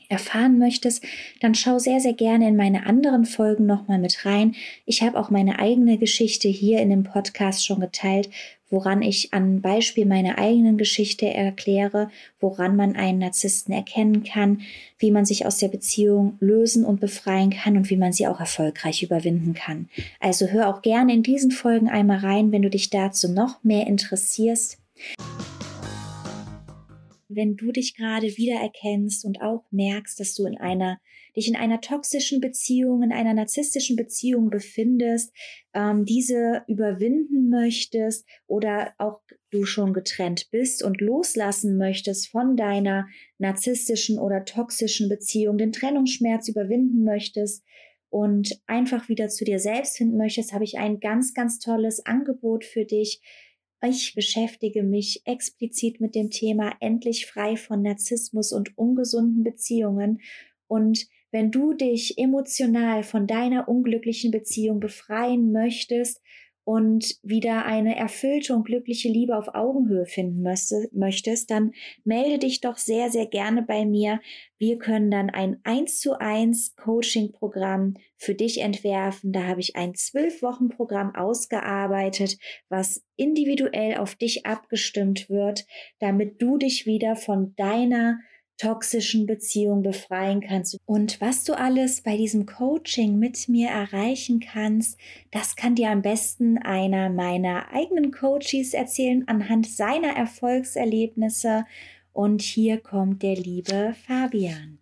erfahren 0.09 0.57
möchtest, 0.57 1.03
dann 1.41 1.53
schau 1.53 1.77
sehr, 1.79 1.99
sehr 1.99 2.13
gerne 2.13 2.47
in 2.47 2.55
meine 2.55 2.85
anderen 2.85 3.25
Folgen 3.25 3.65
nochmal 3.65 3.99
mit 3.99 4.25
rein. 4.25 4.55
Ich 4.85 5.01
habe 5.01 5.19
auch 5.19 5.29
meine 5.29 5.59
eigene 5.59 5.97
Geschichte 5.97 6.47
hier 6.47 6.79
in 6.79 6.89
dem 6.89 7.03
Podcast 7.03 7.65
schon 7.65 7.81
geteilt, 7.81 8.29
woran 8.73 9.03
ich 9.03 9.35
an 9.35 9.61
Beispiel 9.61 10.07
meiner 10.07 10.39
eigenen 10.39 10.79
Geschichte 10.79 11.27
erkläre, 11.27 12.09
woran 12.39 12.75
man 12.75 12.95
einen 12.95 13.19
Narzissten 13.19 13.71
erkennen 13.71 14.23
kann, 14.23 14.61
wie 14.97 15.11
man 15.11 15.25
sich 15.25 15.45
aus 15.45 15.59
der 15.59 15.67
Beziehung 15.67 16.37
lösen 16.39 16.83
und 16.83 16.99
befreien 16.99 17.51
kann 17.51 17.77
und 17.77 17.91
wie 17.91 17.97
man 17.97 18.13
sie 18.13 18.25
auch 18.25 18.39
erfolgreich 18.39 19.03
überwinden 19.03 19.53
kann. 19.53 19.89
Also 20.19 20.47
hör 20.47 20.69
auch 20.69 20.81
gerne 20.81 21.13
in 21.13 21.21
diesen 21.21 21.51
Folgen 21.51 21.87
einmal 21.87 22.17
rein, 22.17 22.51
wenn 22.51 22.63
du 22.63 22.69
dich 22.71 22.89
dazu 22.89 23.31
noch 23.31 23.63
mehr 23.63 23.85
interessierst 23.85 24.79
wenn 27.35 27.55
du 27.55 27.71
dich 27.71 27.95
gerade 27.95 28.27
wiedererkennst 28.37 29.25
und 29.25 29.41
auch 29.41 29.65
merkst, 29.71 30.19
dass 30.19 30.33
du 30.33 30.45
in 30.45 30.57
einer, 30.57 30.99
dich 31.35 31.47
in 31.47 31.55
einer 31.55 31.81
toxischen 31.81 32.41
Beziehung, 32.41 33.03
in 33.03 33.11
einer 33.11 33.33
narzisstischen 33.33 33.95
Beziehung 33.95 34.49
befindest, 34.49 35.33
ähm, 35.73 36.05
diese 36.05 36.63
überwinden 36.67 37.49
möchtest 37.49 38.25
oder 38.47 38.93
auch 38.97 39.21
du 39.51 39.65
schon 39.65 39.93
getrennt 39.93 40.49
bist 40.51 40.83
und 40.83 41.01
loslassen 41.01 41.77
möchtest 41.77 42.29
von 42.29 42.57
deiner 42.57 43.07
narzisstischen 43.37 44.19
oder 44.19 44.45
toxischen 44.45 45.09
Beziehung, 45.09 45.57
den 45.57 45.71
Trennungsschmerz 45.71 46.47
überwinden 46.47 47.03
möchtest, 47.03 47.63
und 48.13 48.61
einfach 48.67 49.09
wieder 49.09 49.27
zu 49.29 49.43
dir 49.43 49.57
selbst 49.57 49.97
finden 49.97 50.17
möchtest, 50.17 50.53
habe 50.53 50.63
ich 50.63 50.77
ein 50.77 50.99
ganz, 50.99 51.33
ganz 51.33 51.57
tolles 51.57 52.05
Angebot 52.05 52.63
für 52.63 52.85
dich. 52.85 53.21
Ich 53.85 54.15
beschäftige 54.15 54.81
mich 54.81 55.23
explizit 55.25 55.99
mit 55.99 56.15
dem 56.15 56.29
Thema 56.29 56.73
endlich 56.79 57.25
frei 57.25 57.57
von 57.57 57.81
Narzissmus 57.81 58.53
und 58.53 58.77
ungesunden 58.77 59.43
Beziehungen. 59.43 60.21
Und 60.67 61.07
wenn 61.31 61.51
du 61.51 61.73
dich 61.73 62.17
emotional 62.17 63.03
von 63.03 63.27
deiner 63.27 63.67
unglücklichen 63.67 64.31
Beziehung 64.31 64.79
befreien 64.79 65.51
möchtest 65.51 66.21
und 66.65 67.17
wieder 67.23 67.65
eine 67.65 67.95
erfüllte 67.95 68.55
und 68.55 68.65
glückliche 68.65 69.09
Liebe 69.09 69.37
auf 69.37 69.53
Augenhöhe 69.53 70.05
finden 70.05 70.41
möchtest, 70.93 71.51
dann 71.51 71.71
melde 72.03 72.39
dich 72.39 72.61
doch 72.61 72.77
sehr, 72.77 73.09
sehr 73.09 73.25
gerne 73.25 73.61
bei 73.61 73.85
mir. 73.85 74.19
Wir 74.57 74.77
können 74.77 75.11
dann 75.11 75.29
ein 75.29 75.59
1 75.63 75.99
zu 75.99 76.19
1 76.19 76.75
Coaching-Programm 76.77 77.95
für 78.17 78.33
dich 78.33 78.61
entwerfen. 78.61 79.33
Da 79.33 79.43
habe 79.43 79.59
ich 79.59 79.75
ein 79.75 79.93
zwölf 79.95 80.41
Wochen 80.41 80.69
Programm 80.69 81.13
ausgearbeitet, 81.15 82.37
was 82.69 83.03
individuell 83.17 83.97
auf 83.97 84.15
dich 84.15 84.45
abgestimmt 84.45 85.29
wird, 85.29 85.65
damit 85.99 86.41
du 86.41 86.57
dich 86.57 86.85
wieder 86.85 87.15
von 87.15 87.55
deiner 87.55 88.19
toxischen 88.57 89.25
Beziehung 89.25 89.83
befreien 89.83 90.41
kannst. 90.41 90.77
Und 90.85 91.19
was 91.21 91.43
du 91.43 91.53
alles 91.53 92.01
bei 92.01 92.17
diesem 92.17 92.45
Coaching 92.45 93.19
mit 93.19 93.49
mir 93.49 93.69
erreichen 93.69 94.39
kannst, 94.39 94.97
das 95.31 95.55
kann 95.55 95.75
dir 95.75 95.89
am 95.89 96.01
besten 96.01 96.57
einer 96.57 97.09
meiner 97.09 97.71
eigenen 97.73 98.11
Coaches 98.11 98.73
erzählen 98.73 99.27
anhand 99.27 99.67
seiner 99.67 100.15
Erfolgserlebnisse. 100.15 101.65
Und 102.11 102.41
hier 102.41 102.79
kommt 102.79 103.23
der 103.23 103.35
liebe 103.35 103.95
Fabian. 104.05 104.77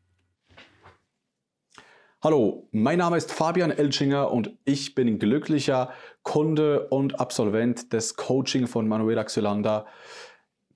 Hallo, 2.23 2.67
mein 2.71 2.99
Name 2.99 3.17
ist 3.17 3.31
Fabian 3.31 3.71
Elchinger 3.71 4.31
und 4.31 4.55
ich 4.63 4.93
bin 4.93 5.17
glücklicher 5.17 5.89
Kunde 6.21 6.87
und 6.89 7.19
Absolvent 7.19 7.93
des 7.93 8.15
Coaching 8.15 8.67
von 8.67 8.87
Manuela 8.87 9.23
Xylander 9.23 9.87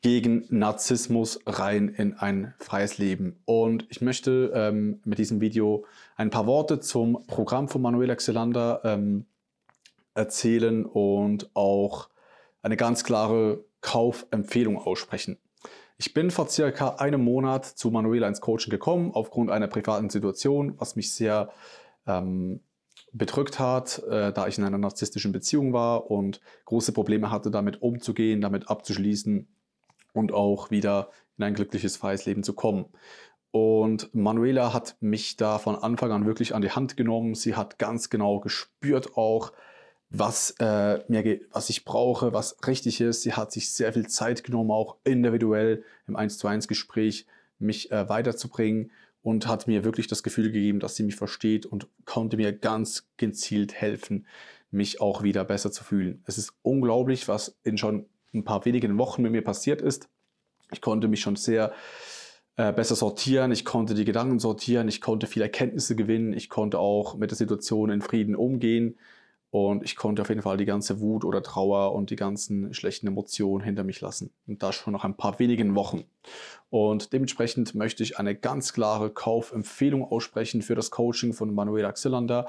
gegen 0.02 0.46
Narzissmus 0.50 1.40
rein 1.46 1.90
in 1.90 2.14
ein 2.14 2.54
freies 2.60 2.98
Leben. 2.98 3.40
Und 3.46 3.86
ich 3.90 4.02
möchte 4.02 4.52
ähm, 4.54 5.00
mit 5.04 5.20
diesem 5.20 5.42
Video 5.42 5.86
ein 6.16 6.30
paar 6.30 6.48
Worte 6.48 6.80
zum 6.80 7.26
Programm 7.28 7.68
von 7.68 7.82
Manuela 7.82 8.16
Xylander 8.16 8.82
ähm, 8.84 9.26
erzählen 10.14 10.86
und 10.86 11.50
auch 11.56 12.10
eine 12.62 12.78
ganz 12.78 13.04
klare 13.04 13.64
Kaufempfehlung 13.82 14.78
aussprechen. 14.78 15.38
Ich 15.98 16.14
bin 16.14 16.32
vor 16.32 16.50
circa 16.50 16.96
einem 16.96 17.24
Monat 17.24 17.66
zu 17.66 17.90
Manuela 17.90 18.28
ins 18.28 18.42
Coaching 18.42 18.72
gekommen, 18.72 19.12
aufgrund 19.14 19.50
einer 19.50 19.68
privaten 19.68 20.10
Situation, 20.10 20.74
was 20.78 20.96
mich 20.96 21.14
sehr 21.14 21.50
ähm, 22.06 22.60
bedrückt 23.14 23.60
hat, 23.60 24.04
äh, 24.10 24.34
da 24.34 24.48
ich 24.48 24.58
in 24.58 24.66
einer 24.66 24.78
narzisstischen 24.78 25.32
Beziehung 25.32 25.72
war 25.72 26.12
und 26.12 26.42
große 26.66 26.92
Probleme 26.92 27.32
hatte, 27.32 27.50
damit 27.50 27.82
umzugehen, 27.82 28.42
damit 28.42 28.70
abzuschließen 28.70 29.48
und 30.16 30.32
auch 30.32 30.72
wieder 30.72 31.10
in 31.38 31.44
ein 31.44 31.54
glückliches, 31.54 31.98
freies 31.98 32.26
Leben 32.26 32.44
zu 32.44 32.54
kommen. 32.54 32.86
Und 33.52 34.14
Manuela 34.14 34.74
hat 34.74 34.98
mich 35.00 35.38
da 35.38 35.60
von 35.60 35.76
Anfang 35.76 36.12
an 36.12 36.26
wirklich 36.26 36.54
an 36.54 36.62
die 36.62 36.72
Hand 36.72 36.98
genommen. 36.98 37.36
Sie 37.36 37.56
hat 37.56 37.80
ganz 37.80 38.10
genau 38.10 38.40
gespürt 38.40 39.16
auch, 39.16 39.54
was, 40.10 40.56
äh, 40.60 41.00
mir, 41.08 41.40
was 41.52 41.70
ich 41.70 41.86
brauche, 41.86 42.34
was 42.34 42.58
richtig 42.68 43.02
ist. 43.02 43.22
Sie 43.22 43.34
hat 43.34 43.52
sich 43.52 43.72
sehr 43.72 43.94
viel 43.94 44.08
Zeit 44.08 44.44
genommen, 44.44 44.72
auch 44.72 44.98
individuell 45.04 45.84
im 46.08 46.16
1 46.16 46.38
zu 46.38 46.48
1 46.48 46.68
Gespräch 46.68 47.26
mich 47.60 47.92
äh, 47.92 48.10
weiterzubringen 48.10 48.92
und 49.22 49.48
hat 49.48 49.68
mir 49.68 49.84
wirklich 49.84 50.08
das 50.08 50.22
Gefühl 50.22 50.52
gegeben, 50.52 50.80
dass 50.80 50.96
sie 50.96 51.04
mich 51.04 51.16
versteht 51.16 51.66
und 51.66 51.88
konnte 52.06 52.38
mir 52.38 52.54
ganz 52.54 53.08
gezielt 53.18 53.74
helfen, 53.74 54.28
mich 54.70 55.02
auch 55.02 55.24
wieder 55.24 55.44
besser 55.46 55.72
zu 55.72 55.84
fühlen. 55.84 56.22
Es 56.26 56.38
ist 56.38 56.54
unglaublich, 56.62 57.28
was 57.28 57.58
in 57.64 57.78
schon 57.78 58.06
ein 58.36 58.44
paar 58.44 58.66
wenigen 58.66 58.98
Wochen 58.98 59.22
mit 59.22 59.32
mir 59.32 59.44
passiert 59.44 59.82
ist. 59.82 60.08
Ich 60.72 60.82
konnte 60.82 61.08
mich 61.08 61.22
schon 61.22 61.36
sehr 61.36 61.74
äh, 62.58 62.72
besser 62.72 62.96
sortieren, 62.96 63.52
ich 63.52 63.66
konnte 63.66 63.94
die 63.94 64.06
Gedanken 64.06 64.40
sortieren, 64.40 64.88
ich 64.88 65.02
konnte 65.02 65.28
viele 65.28 65.46
Erkenntnisse 65.46 65.96
gewinnen, 65.96 66.34
ich 66.34 66.50
konnte 66.50 66.80
auch 66.80 67.16
mit 67.16 67.32
der 67.32 67.38
Situation 67.38 67.90
in 67.90 68.02
Frieden 68.02 68.36
umgehen 68.36 68.98
und 69.52 69.84
ich 69.84 69.96
konnte 69.96 70.22
auf 70.22 70.30
jeden 70.30 70.42
Fall 70.42 70.58
die 70.58 70.66
ganze 70.66 71.00
Wut 71.00 71.24
oder 71.24 71.42
Trauer 71.42 71.94
und 71.94 72.10
die 72.10 72.18
ganzen 72.18 72.74
schlechten 72.74 73.08
Emotionen 73.08 73.64
hinter 73.64 73.84
mich 73.86 74.02
lassen. 74.02 74.32
Und 74.48 74.62
das 74.64 74.76
schon 74.76 74.92
nach 74.94 75.06
ein 75.06 75.16
paar 75.16 75.40
wenigen 75.40 75.76
Wochen. 75.76 76.04
Und 76.70 77.14
dementsprechend 77.14 77.74
möchte 77.74 78.04
ich 78.04 78.20
eine 78.20 78.36
ganz 78.36 78.74
klare 78.74 79.12
Kaufempfehlung 79.12 80.04
aussprechen 80.04 80.62
für 80.62 80.76
das 80.76 80.92
Coaching 80.92 81.32
von 81.32 81.54
Manuela 81.54 81.92
Xillander 81.94 82.48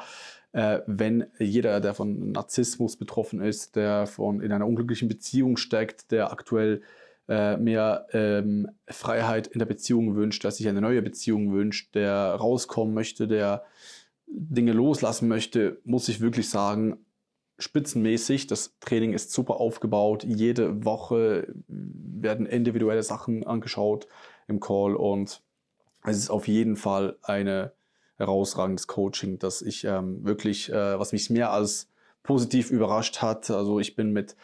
äh, 0.57 0.81
wenn 0.87 1.27
jeder, 1.39 1.81
der 1.81 1.93
von 1.93 2.33
Narzissmus 2.33 2.97
betroffen 2.97 3.43
ist, 3.43 3.77
der 3.77 4.07
von 4.07 4.41
in 4.41 4.53
einer 4.53 4.67
unglücklichen 4.67 5.07
Beziehung 5.07 5.59
steckt, 5.59 6.11
der 6.13 6.33
aktuell 6.33 6.81
äh, 7.29 7.59
mehr 7.59 8.07
ähm, 8.13 8.67
Freiheit 8.89 9.49
in 9.49 9.59
der 9.59 9.67
Beziehung 9.67 10.17
wünscht, 10.17 10.45
der 10.45 10.53
sich 10.53 10.67
eine 10.67 10.81
neue 10.81 11.03
Beziehung 11.03 11.53
wünscht, 11.53 11.95
der 11.95 12.37
rauskommen 12.37 12.95
möchte, 12.95 13.29
der 13.29 13.65
Dinge 14.27 14.73
loslassen 14.73 15.29
möchte, 15.29 15.79
muss 15.85 16.09
ich 16.09 16.23
wirklich 16.23 16.49
sagen, 16.49 17.05
spitzenmäßig. 17.59 18.47
Das 18.47 18.79
Training 18.81 19.13
ist 19.13 19.33
super 19.33 19.61
aufgebaut. 19.61 20.25
Jede 20.25 20.87
Woche 20.87 21.55
werden 21.69 22.47
individuelle 22.47 23.03
Sachen 23.03 23.47
angeschaut 23.47 24.09
im 24.49 24.61
Call 24.61 24.97
und 24.97 25.43
es 26.05 26.17
ist 26.17 26.31
auf 26.31 26.49
jeden 26.49 26.77
Fall 26.77 27.19
eine 27.23 27.73
herausragendes 28.17 28.87
Coaching, 28.87 29.39
dass 29.39 29.63
ich 29.63 29.85
ähm, 29.85 30.25
wirklich, 30.25 30.71
äh, 30.71 30.99
was 30.99 31.13
mich 31.13 31.31
mehr 31.31 31.51
als 31.53 31.89
positiv 32.23 32.71
überrascht 32.71 33.23
hat. 33.23 33.51
Also 33.51 33.79
ich 33.79 33.95
bin 33.95 34.13
mit 34.13 34.37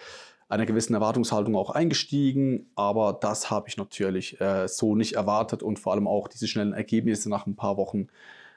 einer 0.48 0.66
gewissen 0.66 0.94
Erwartungshaltung 0.94 1.56
auch 1.56 1.70
eingestiegen, 1.70 2.70
aber 2.74 3.18
das 3.18 3.50
habe 3.50 3.68
ich 3.68 3.76
natürlich 3.78 4.40
äh, 4.40 4.68
so 4.68 4.94
nicht 4.94 5.14
erwartet 5.14 5.62
und 5.62 5.78
vor 5.78 5.92
allem 5.92 6.06
auch 6.06 6.28
diese 6.28 6.46
schnellen 6.46 6.74
Ergebnisse 6.74 7.30
nach 7.30 7.46
ein 7.46 7.56
paar 7.56 7.76
Wochen 7.76 8.08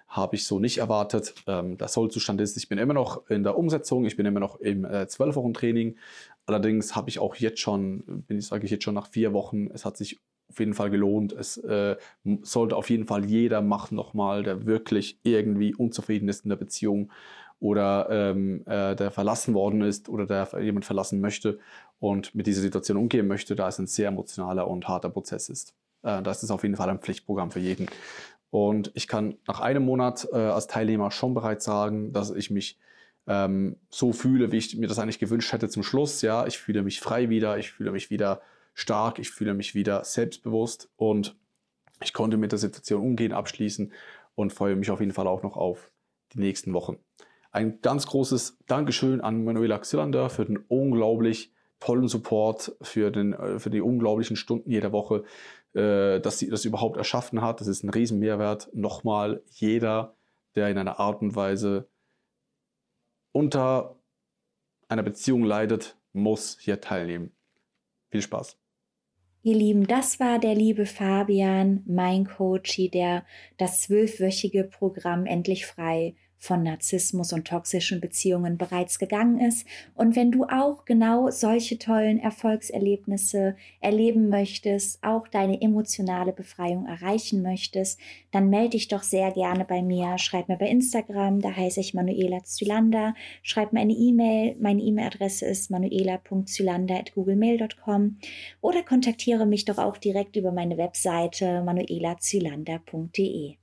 habe 0.07 0.35
ich 0.35 0.45
so 0.45 0.59
nicht 0.59 0.77
erwartet. 0.77 1.33
Ähm, 1.47 1.77
der 1.77 1.87
Sollzustand 1.87 2.39
ist, 2.41 2.57
ich 2.57 2.69
bin 2.69 2.77
immer 2.77 2.93
noch 2.93 3.27
in 3.29 3.43
der 3.43 3.57
Umsetzung, 3.57 4.05
ich 4.05 4.15
bin 4.15 4.25
immer 4.25 4.39
noch 4.39 4.59
im 4.59 4.85
äh, 4.85 5.07
12 5.07 5.35
Wochen 5.35 5.53
Training. 5.53 5.97
Allerdings 6.45 6.95
habe 6.95 7.09
ich 7.09 7.19
auch 7.19 7.35
jetzt 7.35 7.59
schon, 7.59 8.23
bin 8.27 8.37
ich 8.37 8.47
sage 8.47 8.65
ich 8.65 8.71
jetzt 8.71 8.83
schon 8.83 8.93
nach 8.93 9.07
vier 9.07 9.33
Wochen, 9.33 9.67
es 9.73 9.85
hat 9.85 9.97
sich 9.97 10.19
auf 10.49 10.59
jeden 10.59 10.73
Fall 10.73 10.89
gelohnt. 10.89 11.33
Es 11.33 11.57
äh, 11.57 11.95
sollte 12.41 12.75
auf 12.75 12.89
jeden 12.89 13.05
Fall 13.05 13.25
jeder 13.25 13.61
machen 13.61 13.95
nochmal, 13.95 14.43
der 14.43 14.65
wirklich 14.65 15.19
irgendwie 15.23 15.73
unzufrieden 15.73 16.29
ist 16.29 16.45
in 16.45 16.49
der 16.49 16.55
Beziehung 16.57 17.11
oder 17.59 18.07
ähm, 18.09 18.63
äh, 18.65 18.95
der 18.95 19.11
verlassen 19.11 19.53
worden 19.53 19.81
ist 19.81 20.09
oder 20.09 20.25
der 20.25 20.49
jemand 20.61 20.85
verlassen 20.85 21.21
möchte 21.21 21.59
und 21.99 22.35
mit 22.35 22.47
dieser 22.47 22.61
Situation 22.61 22.97
umgehen 22.97 23.27
möchte, 23.27 23.55
da 23.55 23.67
es 23.67 23.79
ein 23.79 23.87
sehr 23.87 24.09
emotionaler 24.09 24.67
und 24.67 24.87
harter 24.87 25.09
Prozess 25.09 25.49
ist. 25.49 25.73
Äh, 26.03 26.21
das 26.21 26.43
ist 26.43 26.51
auf 26.51 26.63
jeden 26.63 26.75
Fall 26.75 26.89
ein 26.89 26.99
Pflichtprogramm 26.99 27.51
für 27.51 27.59
jeden. 27.59 27.87
Und 28.49 28.91
ich 28.93 29.07
kann 29.07 29.37
nach 29.47 29.59
einem 29.59 29.83
Monat 29.83 30.27
äh, 30.31 30.37
als 30.37 30.67
Teilnehmer 30.67 31.11
schon 31.11 31.33
bereits 31.33 31.65
sagen, 31.65 32.13
dass 32.13 32.31
ich 32.31 32.51
mich 32.51 32.77
ähm, 33.27 33.77
so 33.89 34.13
fühle, 34.13 34.51
wie 34.51 34.57
ich 34.57 34.77
mir 34.77 34.87
das 34.87 34.99
eigentlich 34.99 35.19
gewünscht 35.19 35.51
hätte 35.51 35.67
zum 35.67 35.83
Schluss. 35.83 36.21
Ja, 36.21 36.45
ich 36.45 36.57
fühle 36.57 36.83
mich 36.83 36.99
frei 36.99 37.29
wieder, 37.29 37.57
ich 37.57 37.71
fühle 37.71 37.91
mich 37.91 38.09
wieder 38.09 38.41
stark, 38.75 39.17
ich 39.17 39.31
fühle 39.31 39.55
mich 39.55 39.73
wieder 39.73 40.03
selbstbewusst 40.03 40.91
und 40.97 41.35
ich 42.03 42.13
konnte 42.13 42.37
mit 42.37 42.51
der 42.51 42.59
Situation 42.59 43.01
umgehen, 43.01 43.31
abschließen 43.31 43.91
und 44.35 44.53
freue 44.53 44.75
mich 44.75 44.91
auf 44.91 44.99
jeden 44.99 45.13
Fall 45.13 45.27
auch 45.27 45.41
noch 45.41 45.57
auf 45.57 45.91
die 46.33 46.39
nächsten 46.39 46.73
Wochen. 46.73 46.97
Ein 47.51 47.79
ganz 47.81 48.05
großes 48.05 48.57
Dankeschön 48.67 49.21
an 49.21 49.45
Manuela 49.45 49.79
Xillander 49.79 50.29
für 50.29 50.45
den 50.45 50.57
unglaublich 50.57 51.53
tollen 51.79 52.09
Support, 52.09 52.75
für, 52.81 53.11
den, 53.11 53.33
äh, 53.33 53.59
für 53.59 53.69
die 53.69 53.81
unglaublichen 53.81 54.35
Stunden 54.35 54.69
jeder 54.69 54.91
Woche, 54.91 55.23
äh, 55.73 56.19
dass 56.19 56.37
sie 56.37 56.49
das 56.49 56.65
überhaupt 56.65 56.97
erschaffen 56.97 57.41
hat. 57.41 57.61
Das 57.61 57.67
ist 57.67 57.83
ein 57.83 57.89
Riesenmehrwert. 57.89 58.69
Nochmal, 58.73 59.41
jeder, 59.51 60.15
der 60.55 60.69
in 60.69 60.77
einer 60.77 60.99
Art 60.99 61.21
und 61.21 61.35
Weise 61.35 61.87
unter 63.31 63.97
einer 64.89 65.03
Beziehung 65.03 65.43
leidet, 65.43 65.97
muss 66.11 66.57
hier 66.59 66.81
teilnehmen. 66.81 67.31
Viel 68.09 68.21
Spaß. 68.21 68.57
Ihr 69.45 69.53
Lieben, 69.53 69.85
das 69.85 70.19
war 70.19 70.39
der 70.39 70.55
liebe 70.55 70.87
Fabian, 70.87 71.83
mein 71.85 72.25
Coach, 72.25 72.81
der 72.91 73.23
das 73.57 73.83
zwölfwöchige 73.83 74.63
Programm 74.63 75.27
Endlich 75.27 75.67
frei 75.67 76.15
von 76.37 76.63
Narzissmus 76.63 77.33
und 77.33 77.47
toxischen 77.47 78.01
Beziehungen 78.01 78.57
bereits 78.57 78.99
gegangen 78.99 79.39
ist. 79.39 79.65
Und 79.95 80.15
wenn 80.15 80.31
du 80.31 80.45
auch 80.45 80.85
genau 80.85 81.29
solche 81.29 81.77
tollen 81.77 82.19
Erfolgserlebnisse 82.19 83.55
erleben 83.81 84.29
möchtest, 84.29 85.03
auch 85.03 85.27
deine 85.27 85.61
emotionale 85.61 86.33
Befreiung 86.33 86.85
erreichen 86.85 87.41
möchtest, 87.41 87.99
dann 88.31 88.49
melde 88.49 88.71
dich 88.71 88.87
doch 88.87 89.03
sehr 89.03 89.31
gerne 89.31 89.65
bei 89.65 89.81
mir. 89.81 90.17
Schreib 90.17 90.49
mir 90.49 90.57
bei 90.57 90.69
Instagram, 90.69 91.41
da 91.41 91.55
heiße 91.55 91.79
ich 91.79 91.93
Manuela 91.93 92.43
Zylander. 92.43 93.13
Schreib 93.41 93.73
mir 93.73 93.81
eine 93.81 93.93
E-Mail. 93.93 94.55
Meine 94.59 94.81
E-Mail-Adresse 94.81 95.45
ist 95.45 95.71
manuela.zylander.googlemail.com 95.71 98.17
oder 98.61 98.83
kontaktiere 98.83 99.45
mich 99.45 99.65
doch 99.65 99.77
auch 99.77 99.97
direkt 99.97 100.35
über 100.35 100.51
meine 100.51 100.77
Webseite 100.77 101.63
manuelazylander.de. 101.63 103.57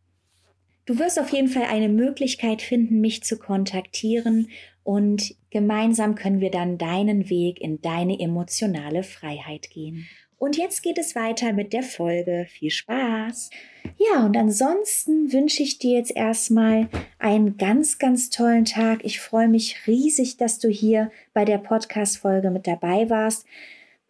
Du 0.84 0.98
wirst 0.98 1.20
auf 1.20 1.30
jeden 1.30 1.48
Fall 1.48 1.64
eine 1.64 1.88
Möglichkeit 1.88 2.60
finden, 2.60 3.00
mich 3.00 3.22
zu 3.22 3.38
kontaktieren 3.38 4.48
und 4.82 5.34
gemeinsam 5.50 6.16
können 6.16 6.40
wir 6.40 6.50
dann 6.50 6.76
deinen 6.76 7.30
Weg 7.30 7.60
in 7.60 7.80
deine 7.80 8.18
emotionale 8.18 9.04
Freiheit 9.04 9.70
gehen. 9.70 10.08
Und 10.38 10.56
jetzt 10.56 10.82
geht 10.82 10.98
es 10.98 11.14
weiter 11.14 11.52
mit 11.52 11.72
der 11.72 11.84
Folge. 11.84 12.46
Viel 12.50 12.70
Spaß! 12.72 13.50
Ja, 13.96 14.26
und 14.26 14.36
ansonsten 14.36 15.32
wünsche 15.32 15.62
ich 15.62 15.78
dir 15.78 15.96
jetzt 15.98 16.10
erstmal 16.16 16.88
einen 17.20 17.56
ganz, 17.58 18.00
ganz 18.00 18.28
tollen 18.28 18.64
Tag. 18.64 19.04
Ich 19.04 19.20
freue 19.20 19.46
mich 19.46 19.86
riesig, 19.86 20.38
dass 20.38 20.58
du 20.58 20.68
hier 20.68 21.12
bei 21.32 21.44
der 21.44 21.58
Podcast-Folge 21.58 22.50
mit 22.50 22.66
dabei 22.66 23.08
warst. 23.08 23.46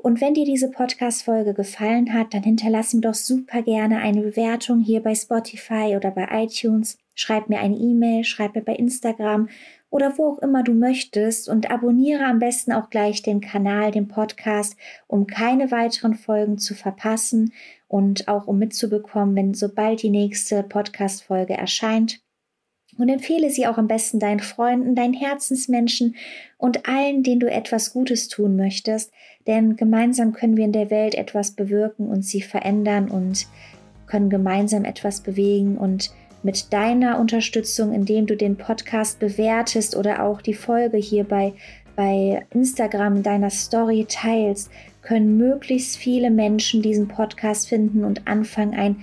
Und 0.03 0.21
wenn 0.21 0.35
dir 0.35 0.45
diese 0.45 0.69
Podcast-Folge 0.69 1.55
gefallen 1.55 2.13
hat, 2.13 2.35
dann 2.35 2.43
hinterlass 2.43 2.93
mir 2.93 3.03
doch 3.03 3.15
super 3.15 3.63
gerne 3.63 3.99
eine 3.99 4.23
Bewertung 4.23 4.81
hier 4.81 5.01
bei 5.01 5.15
Spotify 5.15 5.95
oder 5.97 6.11
bei 6.11 6.27
iTunes. 6.43 6.99
Schreib 7.15 7.49
mir 7.49 7.61
eine 7.61 7.77
E-Mail, 7.77 8.25
schreib 8.25 8.57
mir 8.57 8.63
bei 8.63 8.75
Instagram 8.75 9.49
oder 9.91 10.19
wo 10.19 10.33
auch 10.33 10.39
immer 10.39 10.65
du 10.65 10.73
möchtest 10.73 11.49
und 11.49 11.71
abonniere 11.71 12.25
am 12.25 12.41
besten 12.41 12.73
auch 12.73 12.91
gleich 12.91 13.23
den 13.23 13.41
Kanal, 13.41 13.93
den 13.93 14.09
Podcast, 14.09 14.77
um 15.07 15.29
keine 15.29 15.71
weiteren 15.71 16.15
Folgen 16.15 16.59
zu 16.59 16.75
verpassen 16.75 17.53
und 17.87 18.27
auch 18.27 18.49
um 18.49 18.59
mitzubekommen, 18.59 19.37
wenn 19.37 19.55
sobald 19.55 20.03
die 20.03 20.11
nächste 20.11 20.65
Podcast-Folge 20.65 21.55
erscheint. 21.55 22.21
Und 22.99 23.09
empfehle 23.09 23.49
sie 23.51 23.67
auch 23.67 23.79
am 23.79 23.89
besten 23.89 24.19
deinen 24.19 24.41
Freunden, 24.41 24.95
deinen 24.95 25.15
Herzensmenschen 25.15 26.15
und 26.59 26.87
allen, 26.87 27.23
denen 27.23 27.41
du 27.41 27.51
etwas 27.51 27.93
Gutes 27.93 28.29
tun 28.29 28.57
möchtest. 28.57 29.13
Denn 29.47 29.77
gemeinsam 29.77 30.33
können 30.33 30.57
wir 30.57 30.65
in 30.65 30.73
der 30.73 30.91
Welt 30.91 31.15
etwas 31.15 31.53
bewirken 31.53 32.09
und 32.09 32.23
sie 32.23 32.43
verändern 32.43 33.11
und 33.11 33.47
können 34.07 34.29
gemeinsam 34.29 34.85
etwas 34.85 35.23
bewegen. 35.23 35.79
Und 35.79 36.11
mit 36.43 36.73
deiner 36.73 37.19
Unterstützung, 37.19 37.93
indem 37.93 38.27
du 38.27 38.37
den 38.37 38.57
Podcast 38.57 39.19
bewertest 39.19 39.97
oder 39.97 40.23
auch 40.23 40.43
die 40.43 40.55
Folge 40.55 40.99
hier 40.99 41.25
bei, 41.25 41.55
bei 41.97 42.45
Instagram 42.51 43.23
deiner 43.23 43.51
Story 43.51 44.07
teilst, 44.09 44.71
können 45.03 45.37
möglichst 45.37 45.97
viele 45.97 46.31
Menschen 46.31 46.83
diesen 46.83 47.09
Podcast 47.09 47.69
finden 47.69 48.05
und 48.05 48.27
anfangen, 48.29 48.75
ein 48.75 48.97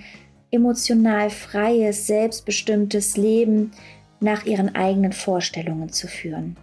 emotional 0.50 1.30
freies, 1.30 2.06
selbstbestimmtes 2.06 3.16
Leben 3.16 3.72
nach 4.20 4.44
ihren 4.44 4.74
eigenen 4.74 5.12
Vorstellungen 5.12 5.90
zu 5.90 6.06
führen. 6.06 6.56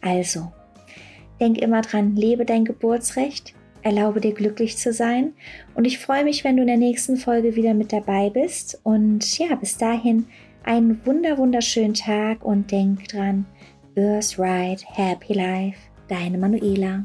Also, 0.00 0.52
denk 1.40 1.58
immer 1.58 1.82
dran, 1.82 2.16
lebe 2.16 2.44
dein 2.44 2.64
Geburtsrecht, 2.64 3.54
erlaube 3.82 4.20
dir 4.20 4.34
glücklich 4.34 4.76
zu 4.76 4.92
sein 4.92 5.32
und 5.74 5.86
ich 5.86 5.98
freue 5.98 6.24
mich, 6.24 6.44
wenn 6.44 6.56
du 6.56 6.62
in 6.62 6.68
der 6.68 6.76
nächsten 6.76 7.16
Folge 7.16 7.56
wieder 7.56 7.74
mit 7.74 7.92
dabei 7.92 8.30
bist 8.30 8.78
und 8.82 9.38
ja, 9.38 9.54
bis 9.54 9.76
dahin 9.78 10.26
einen 10.64 11.04
wunder 11.06 11.38
wunderschönen 11.38 11.94
Tag 11.94 12.44
und 12.44 12.70
denk 12.70 13.08
dran, 13.08 13.46
Birth 13.94 14.38
Happy 14.38 15.32
Life, 15.32 15.78
deine 16.08 16.38
Manuela. 16.38 17.02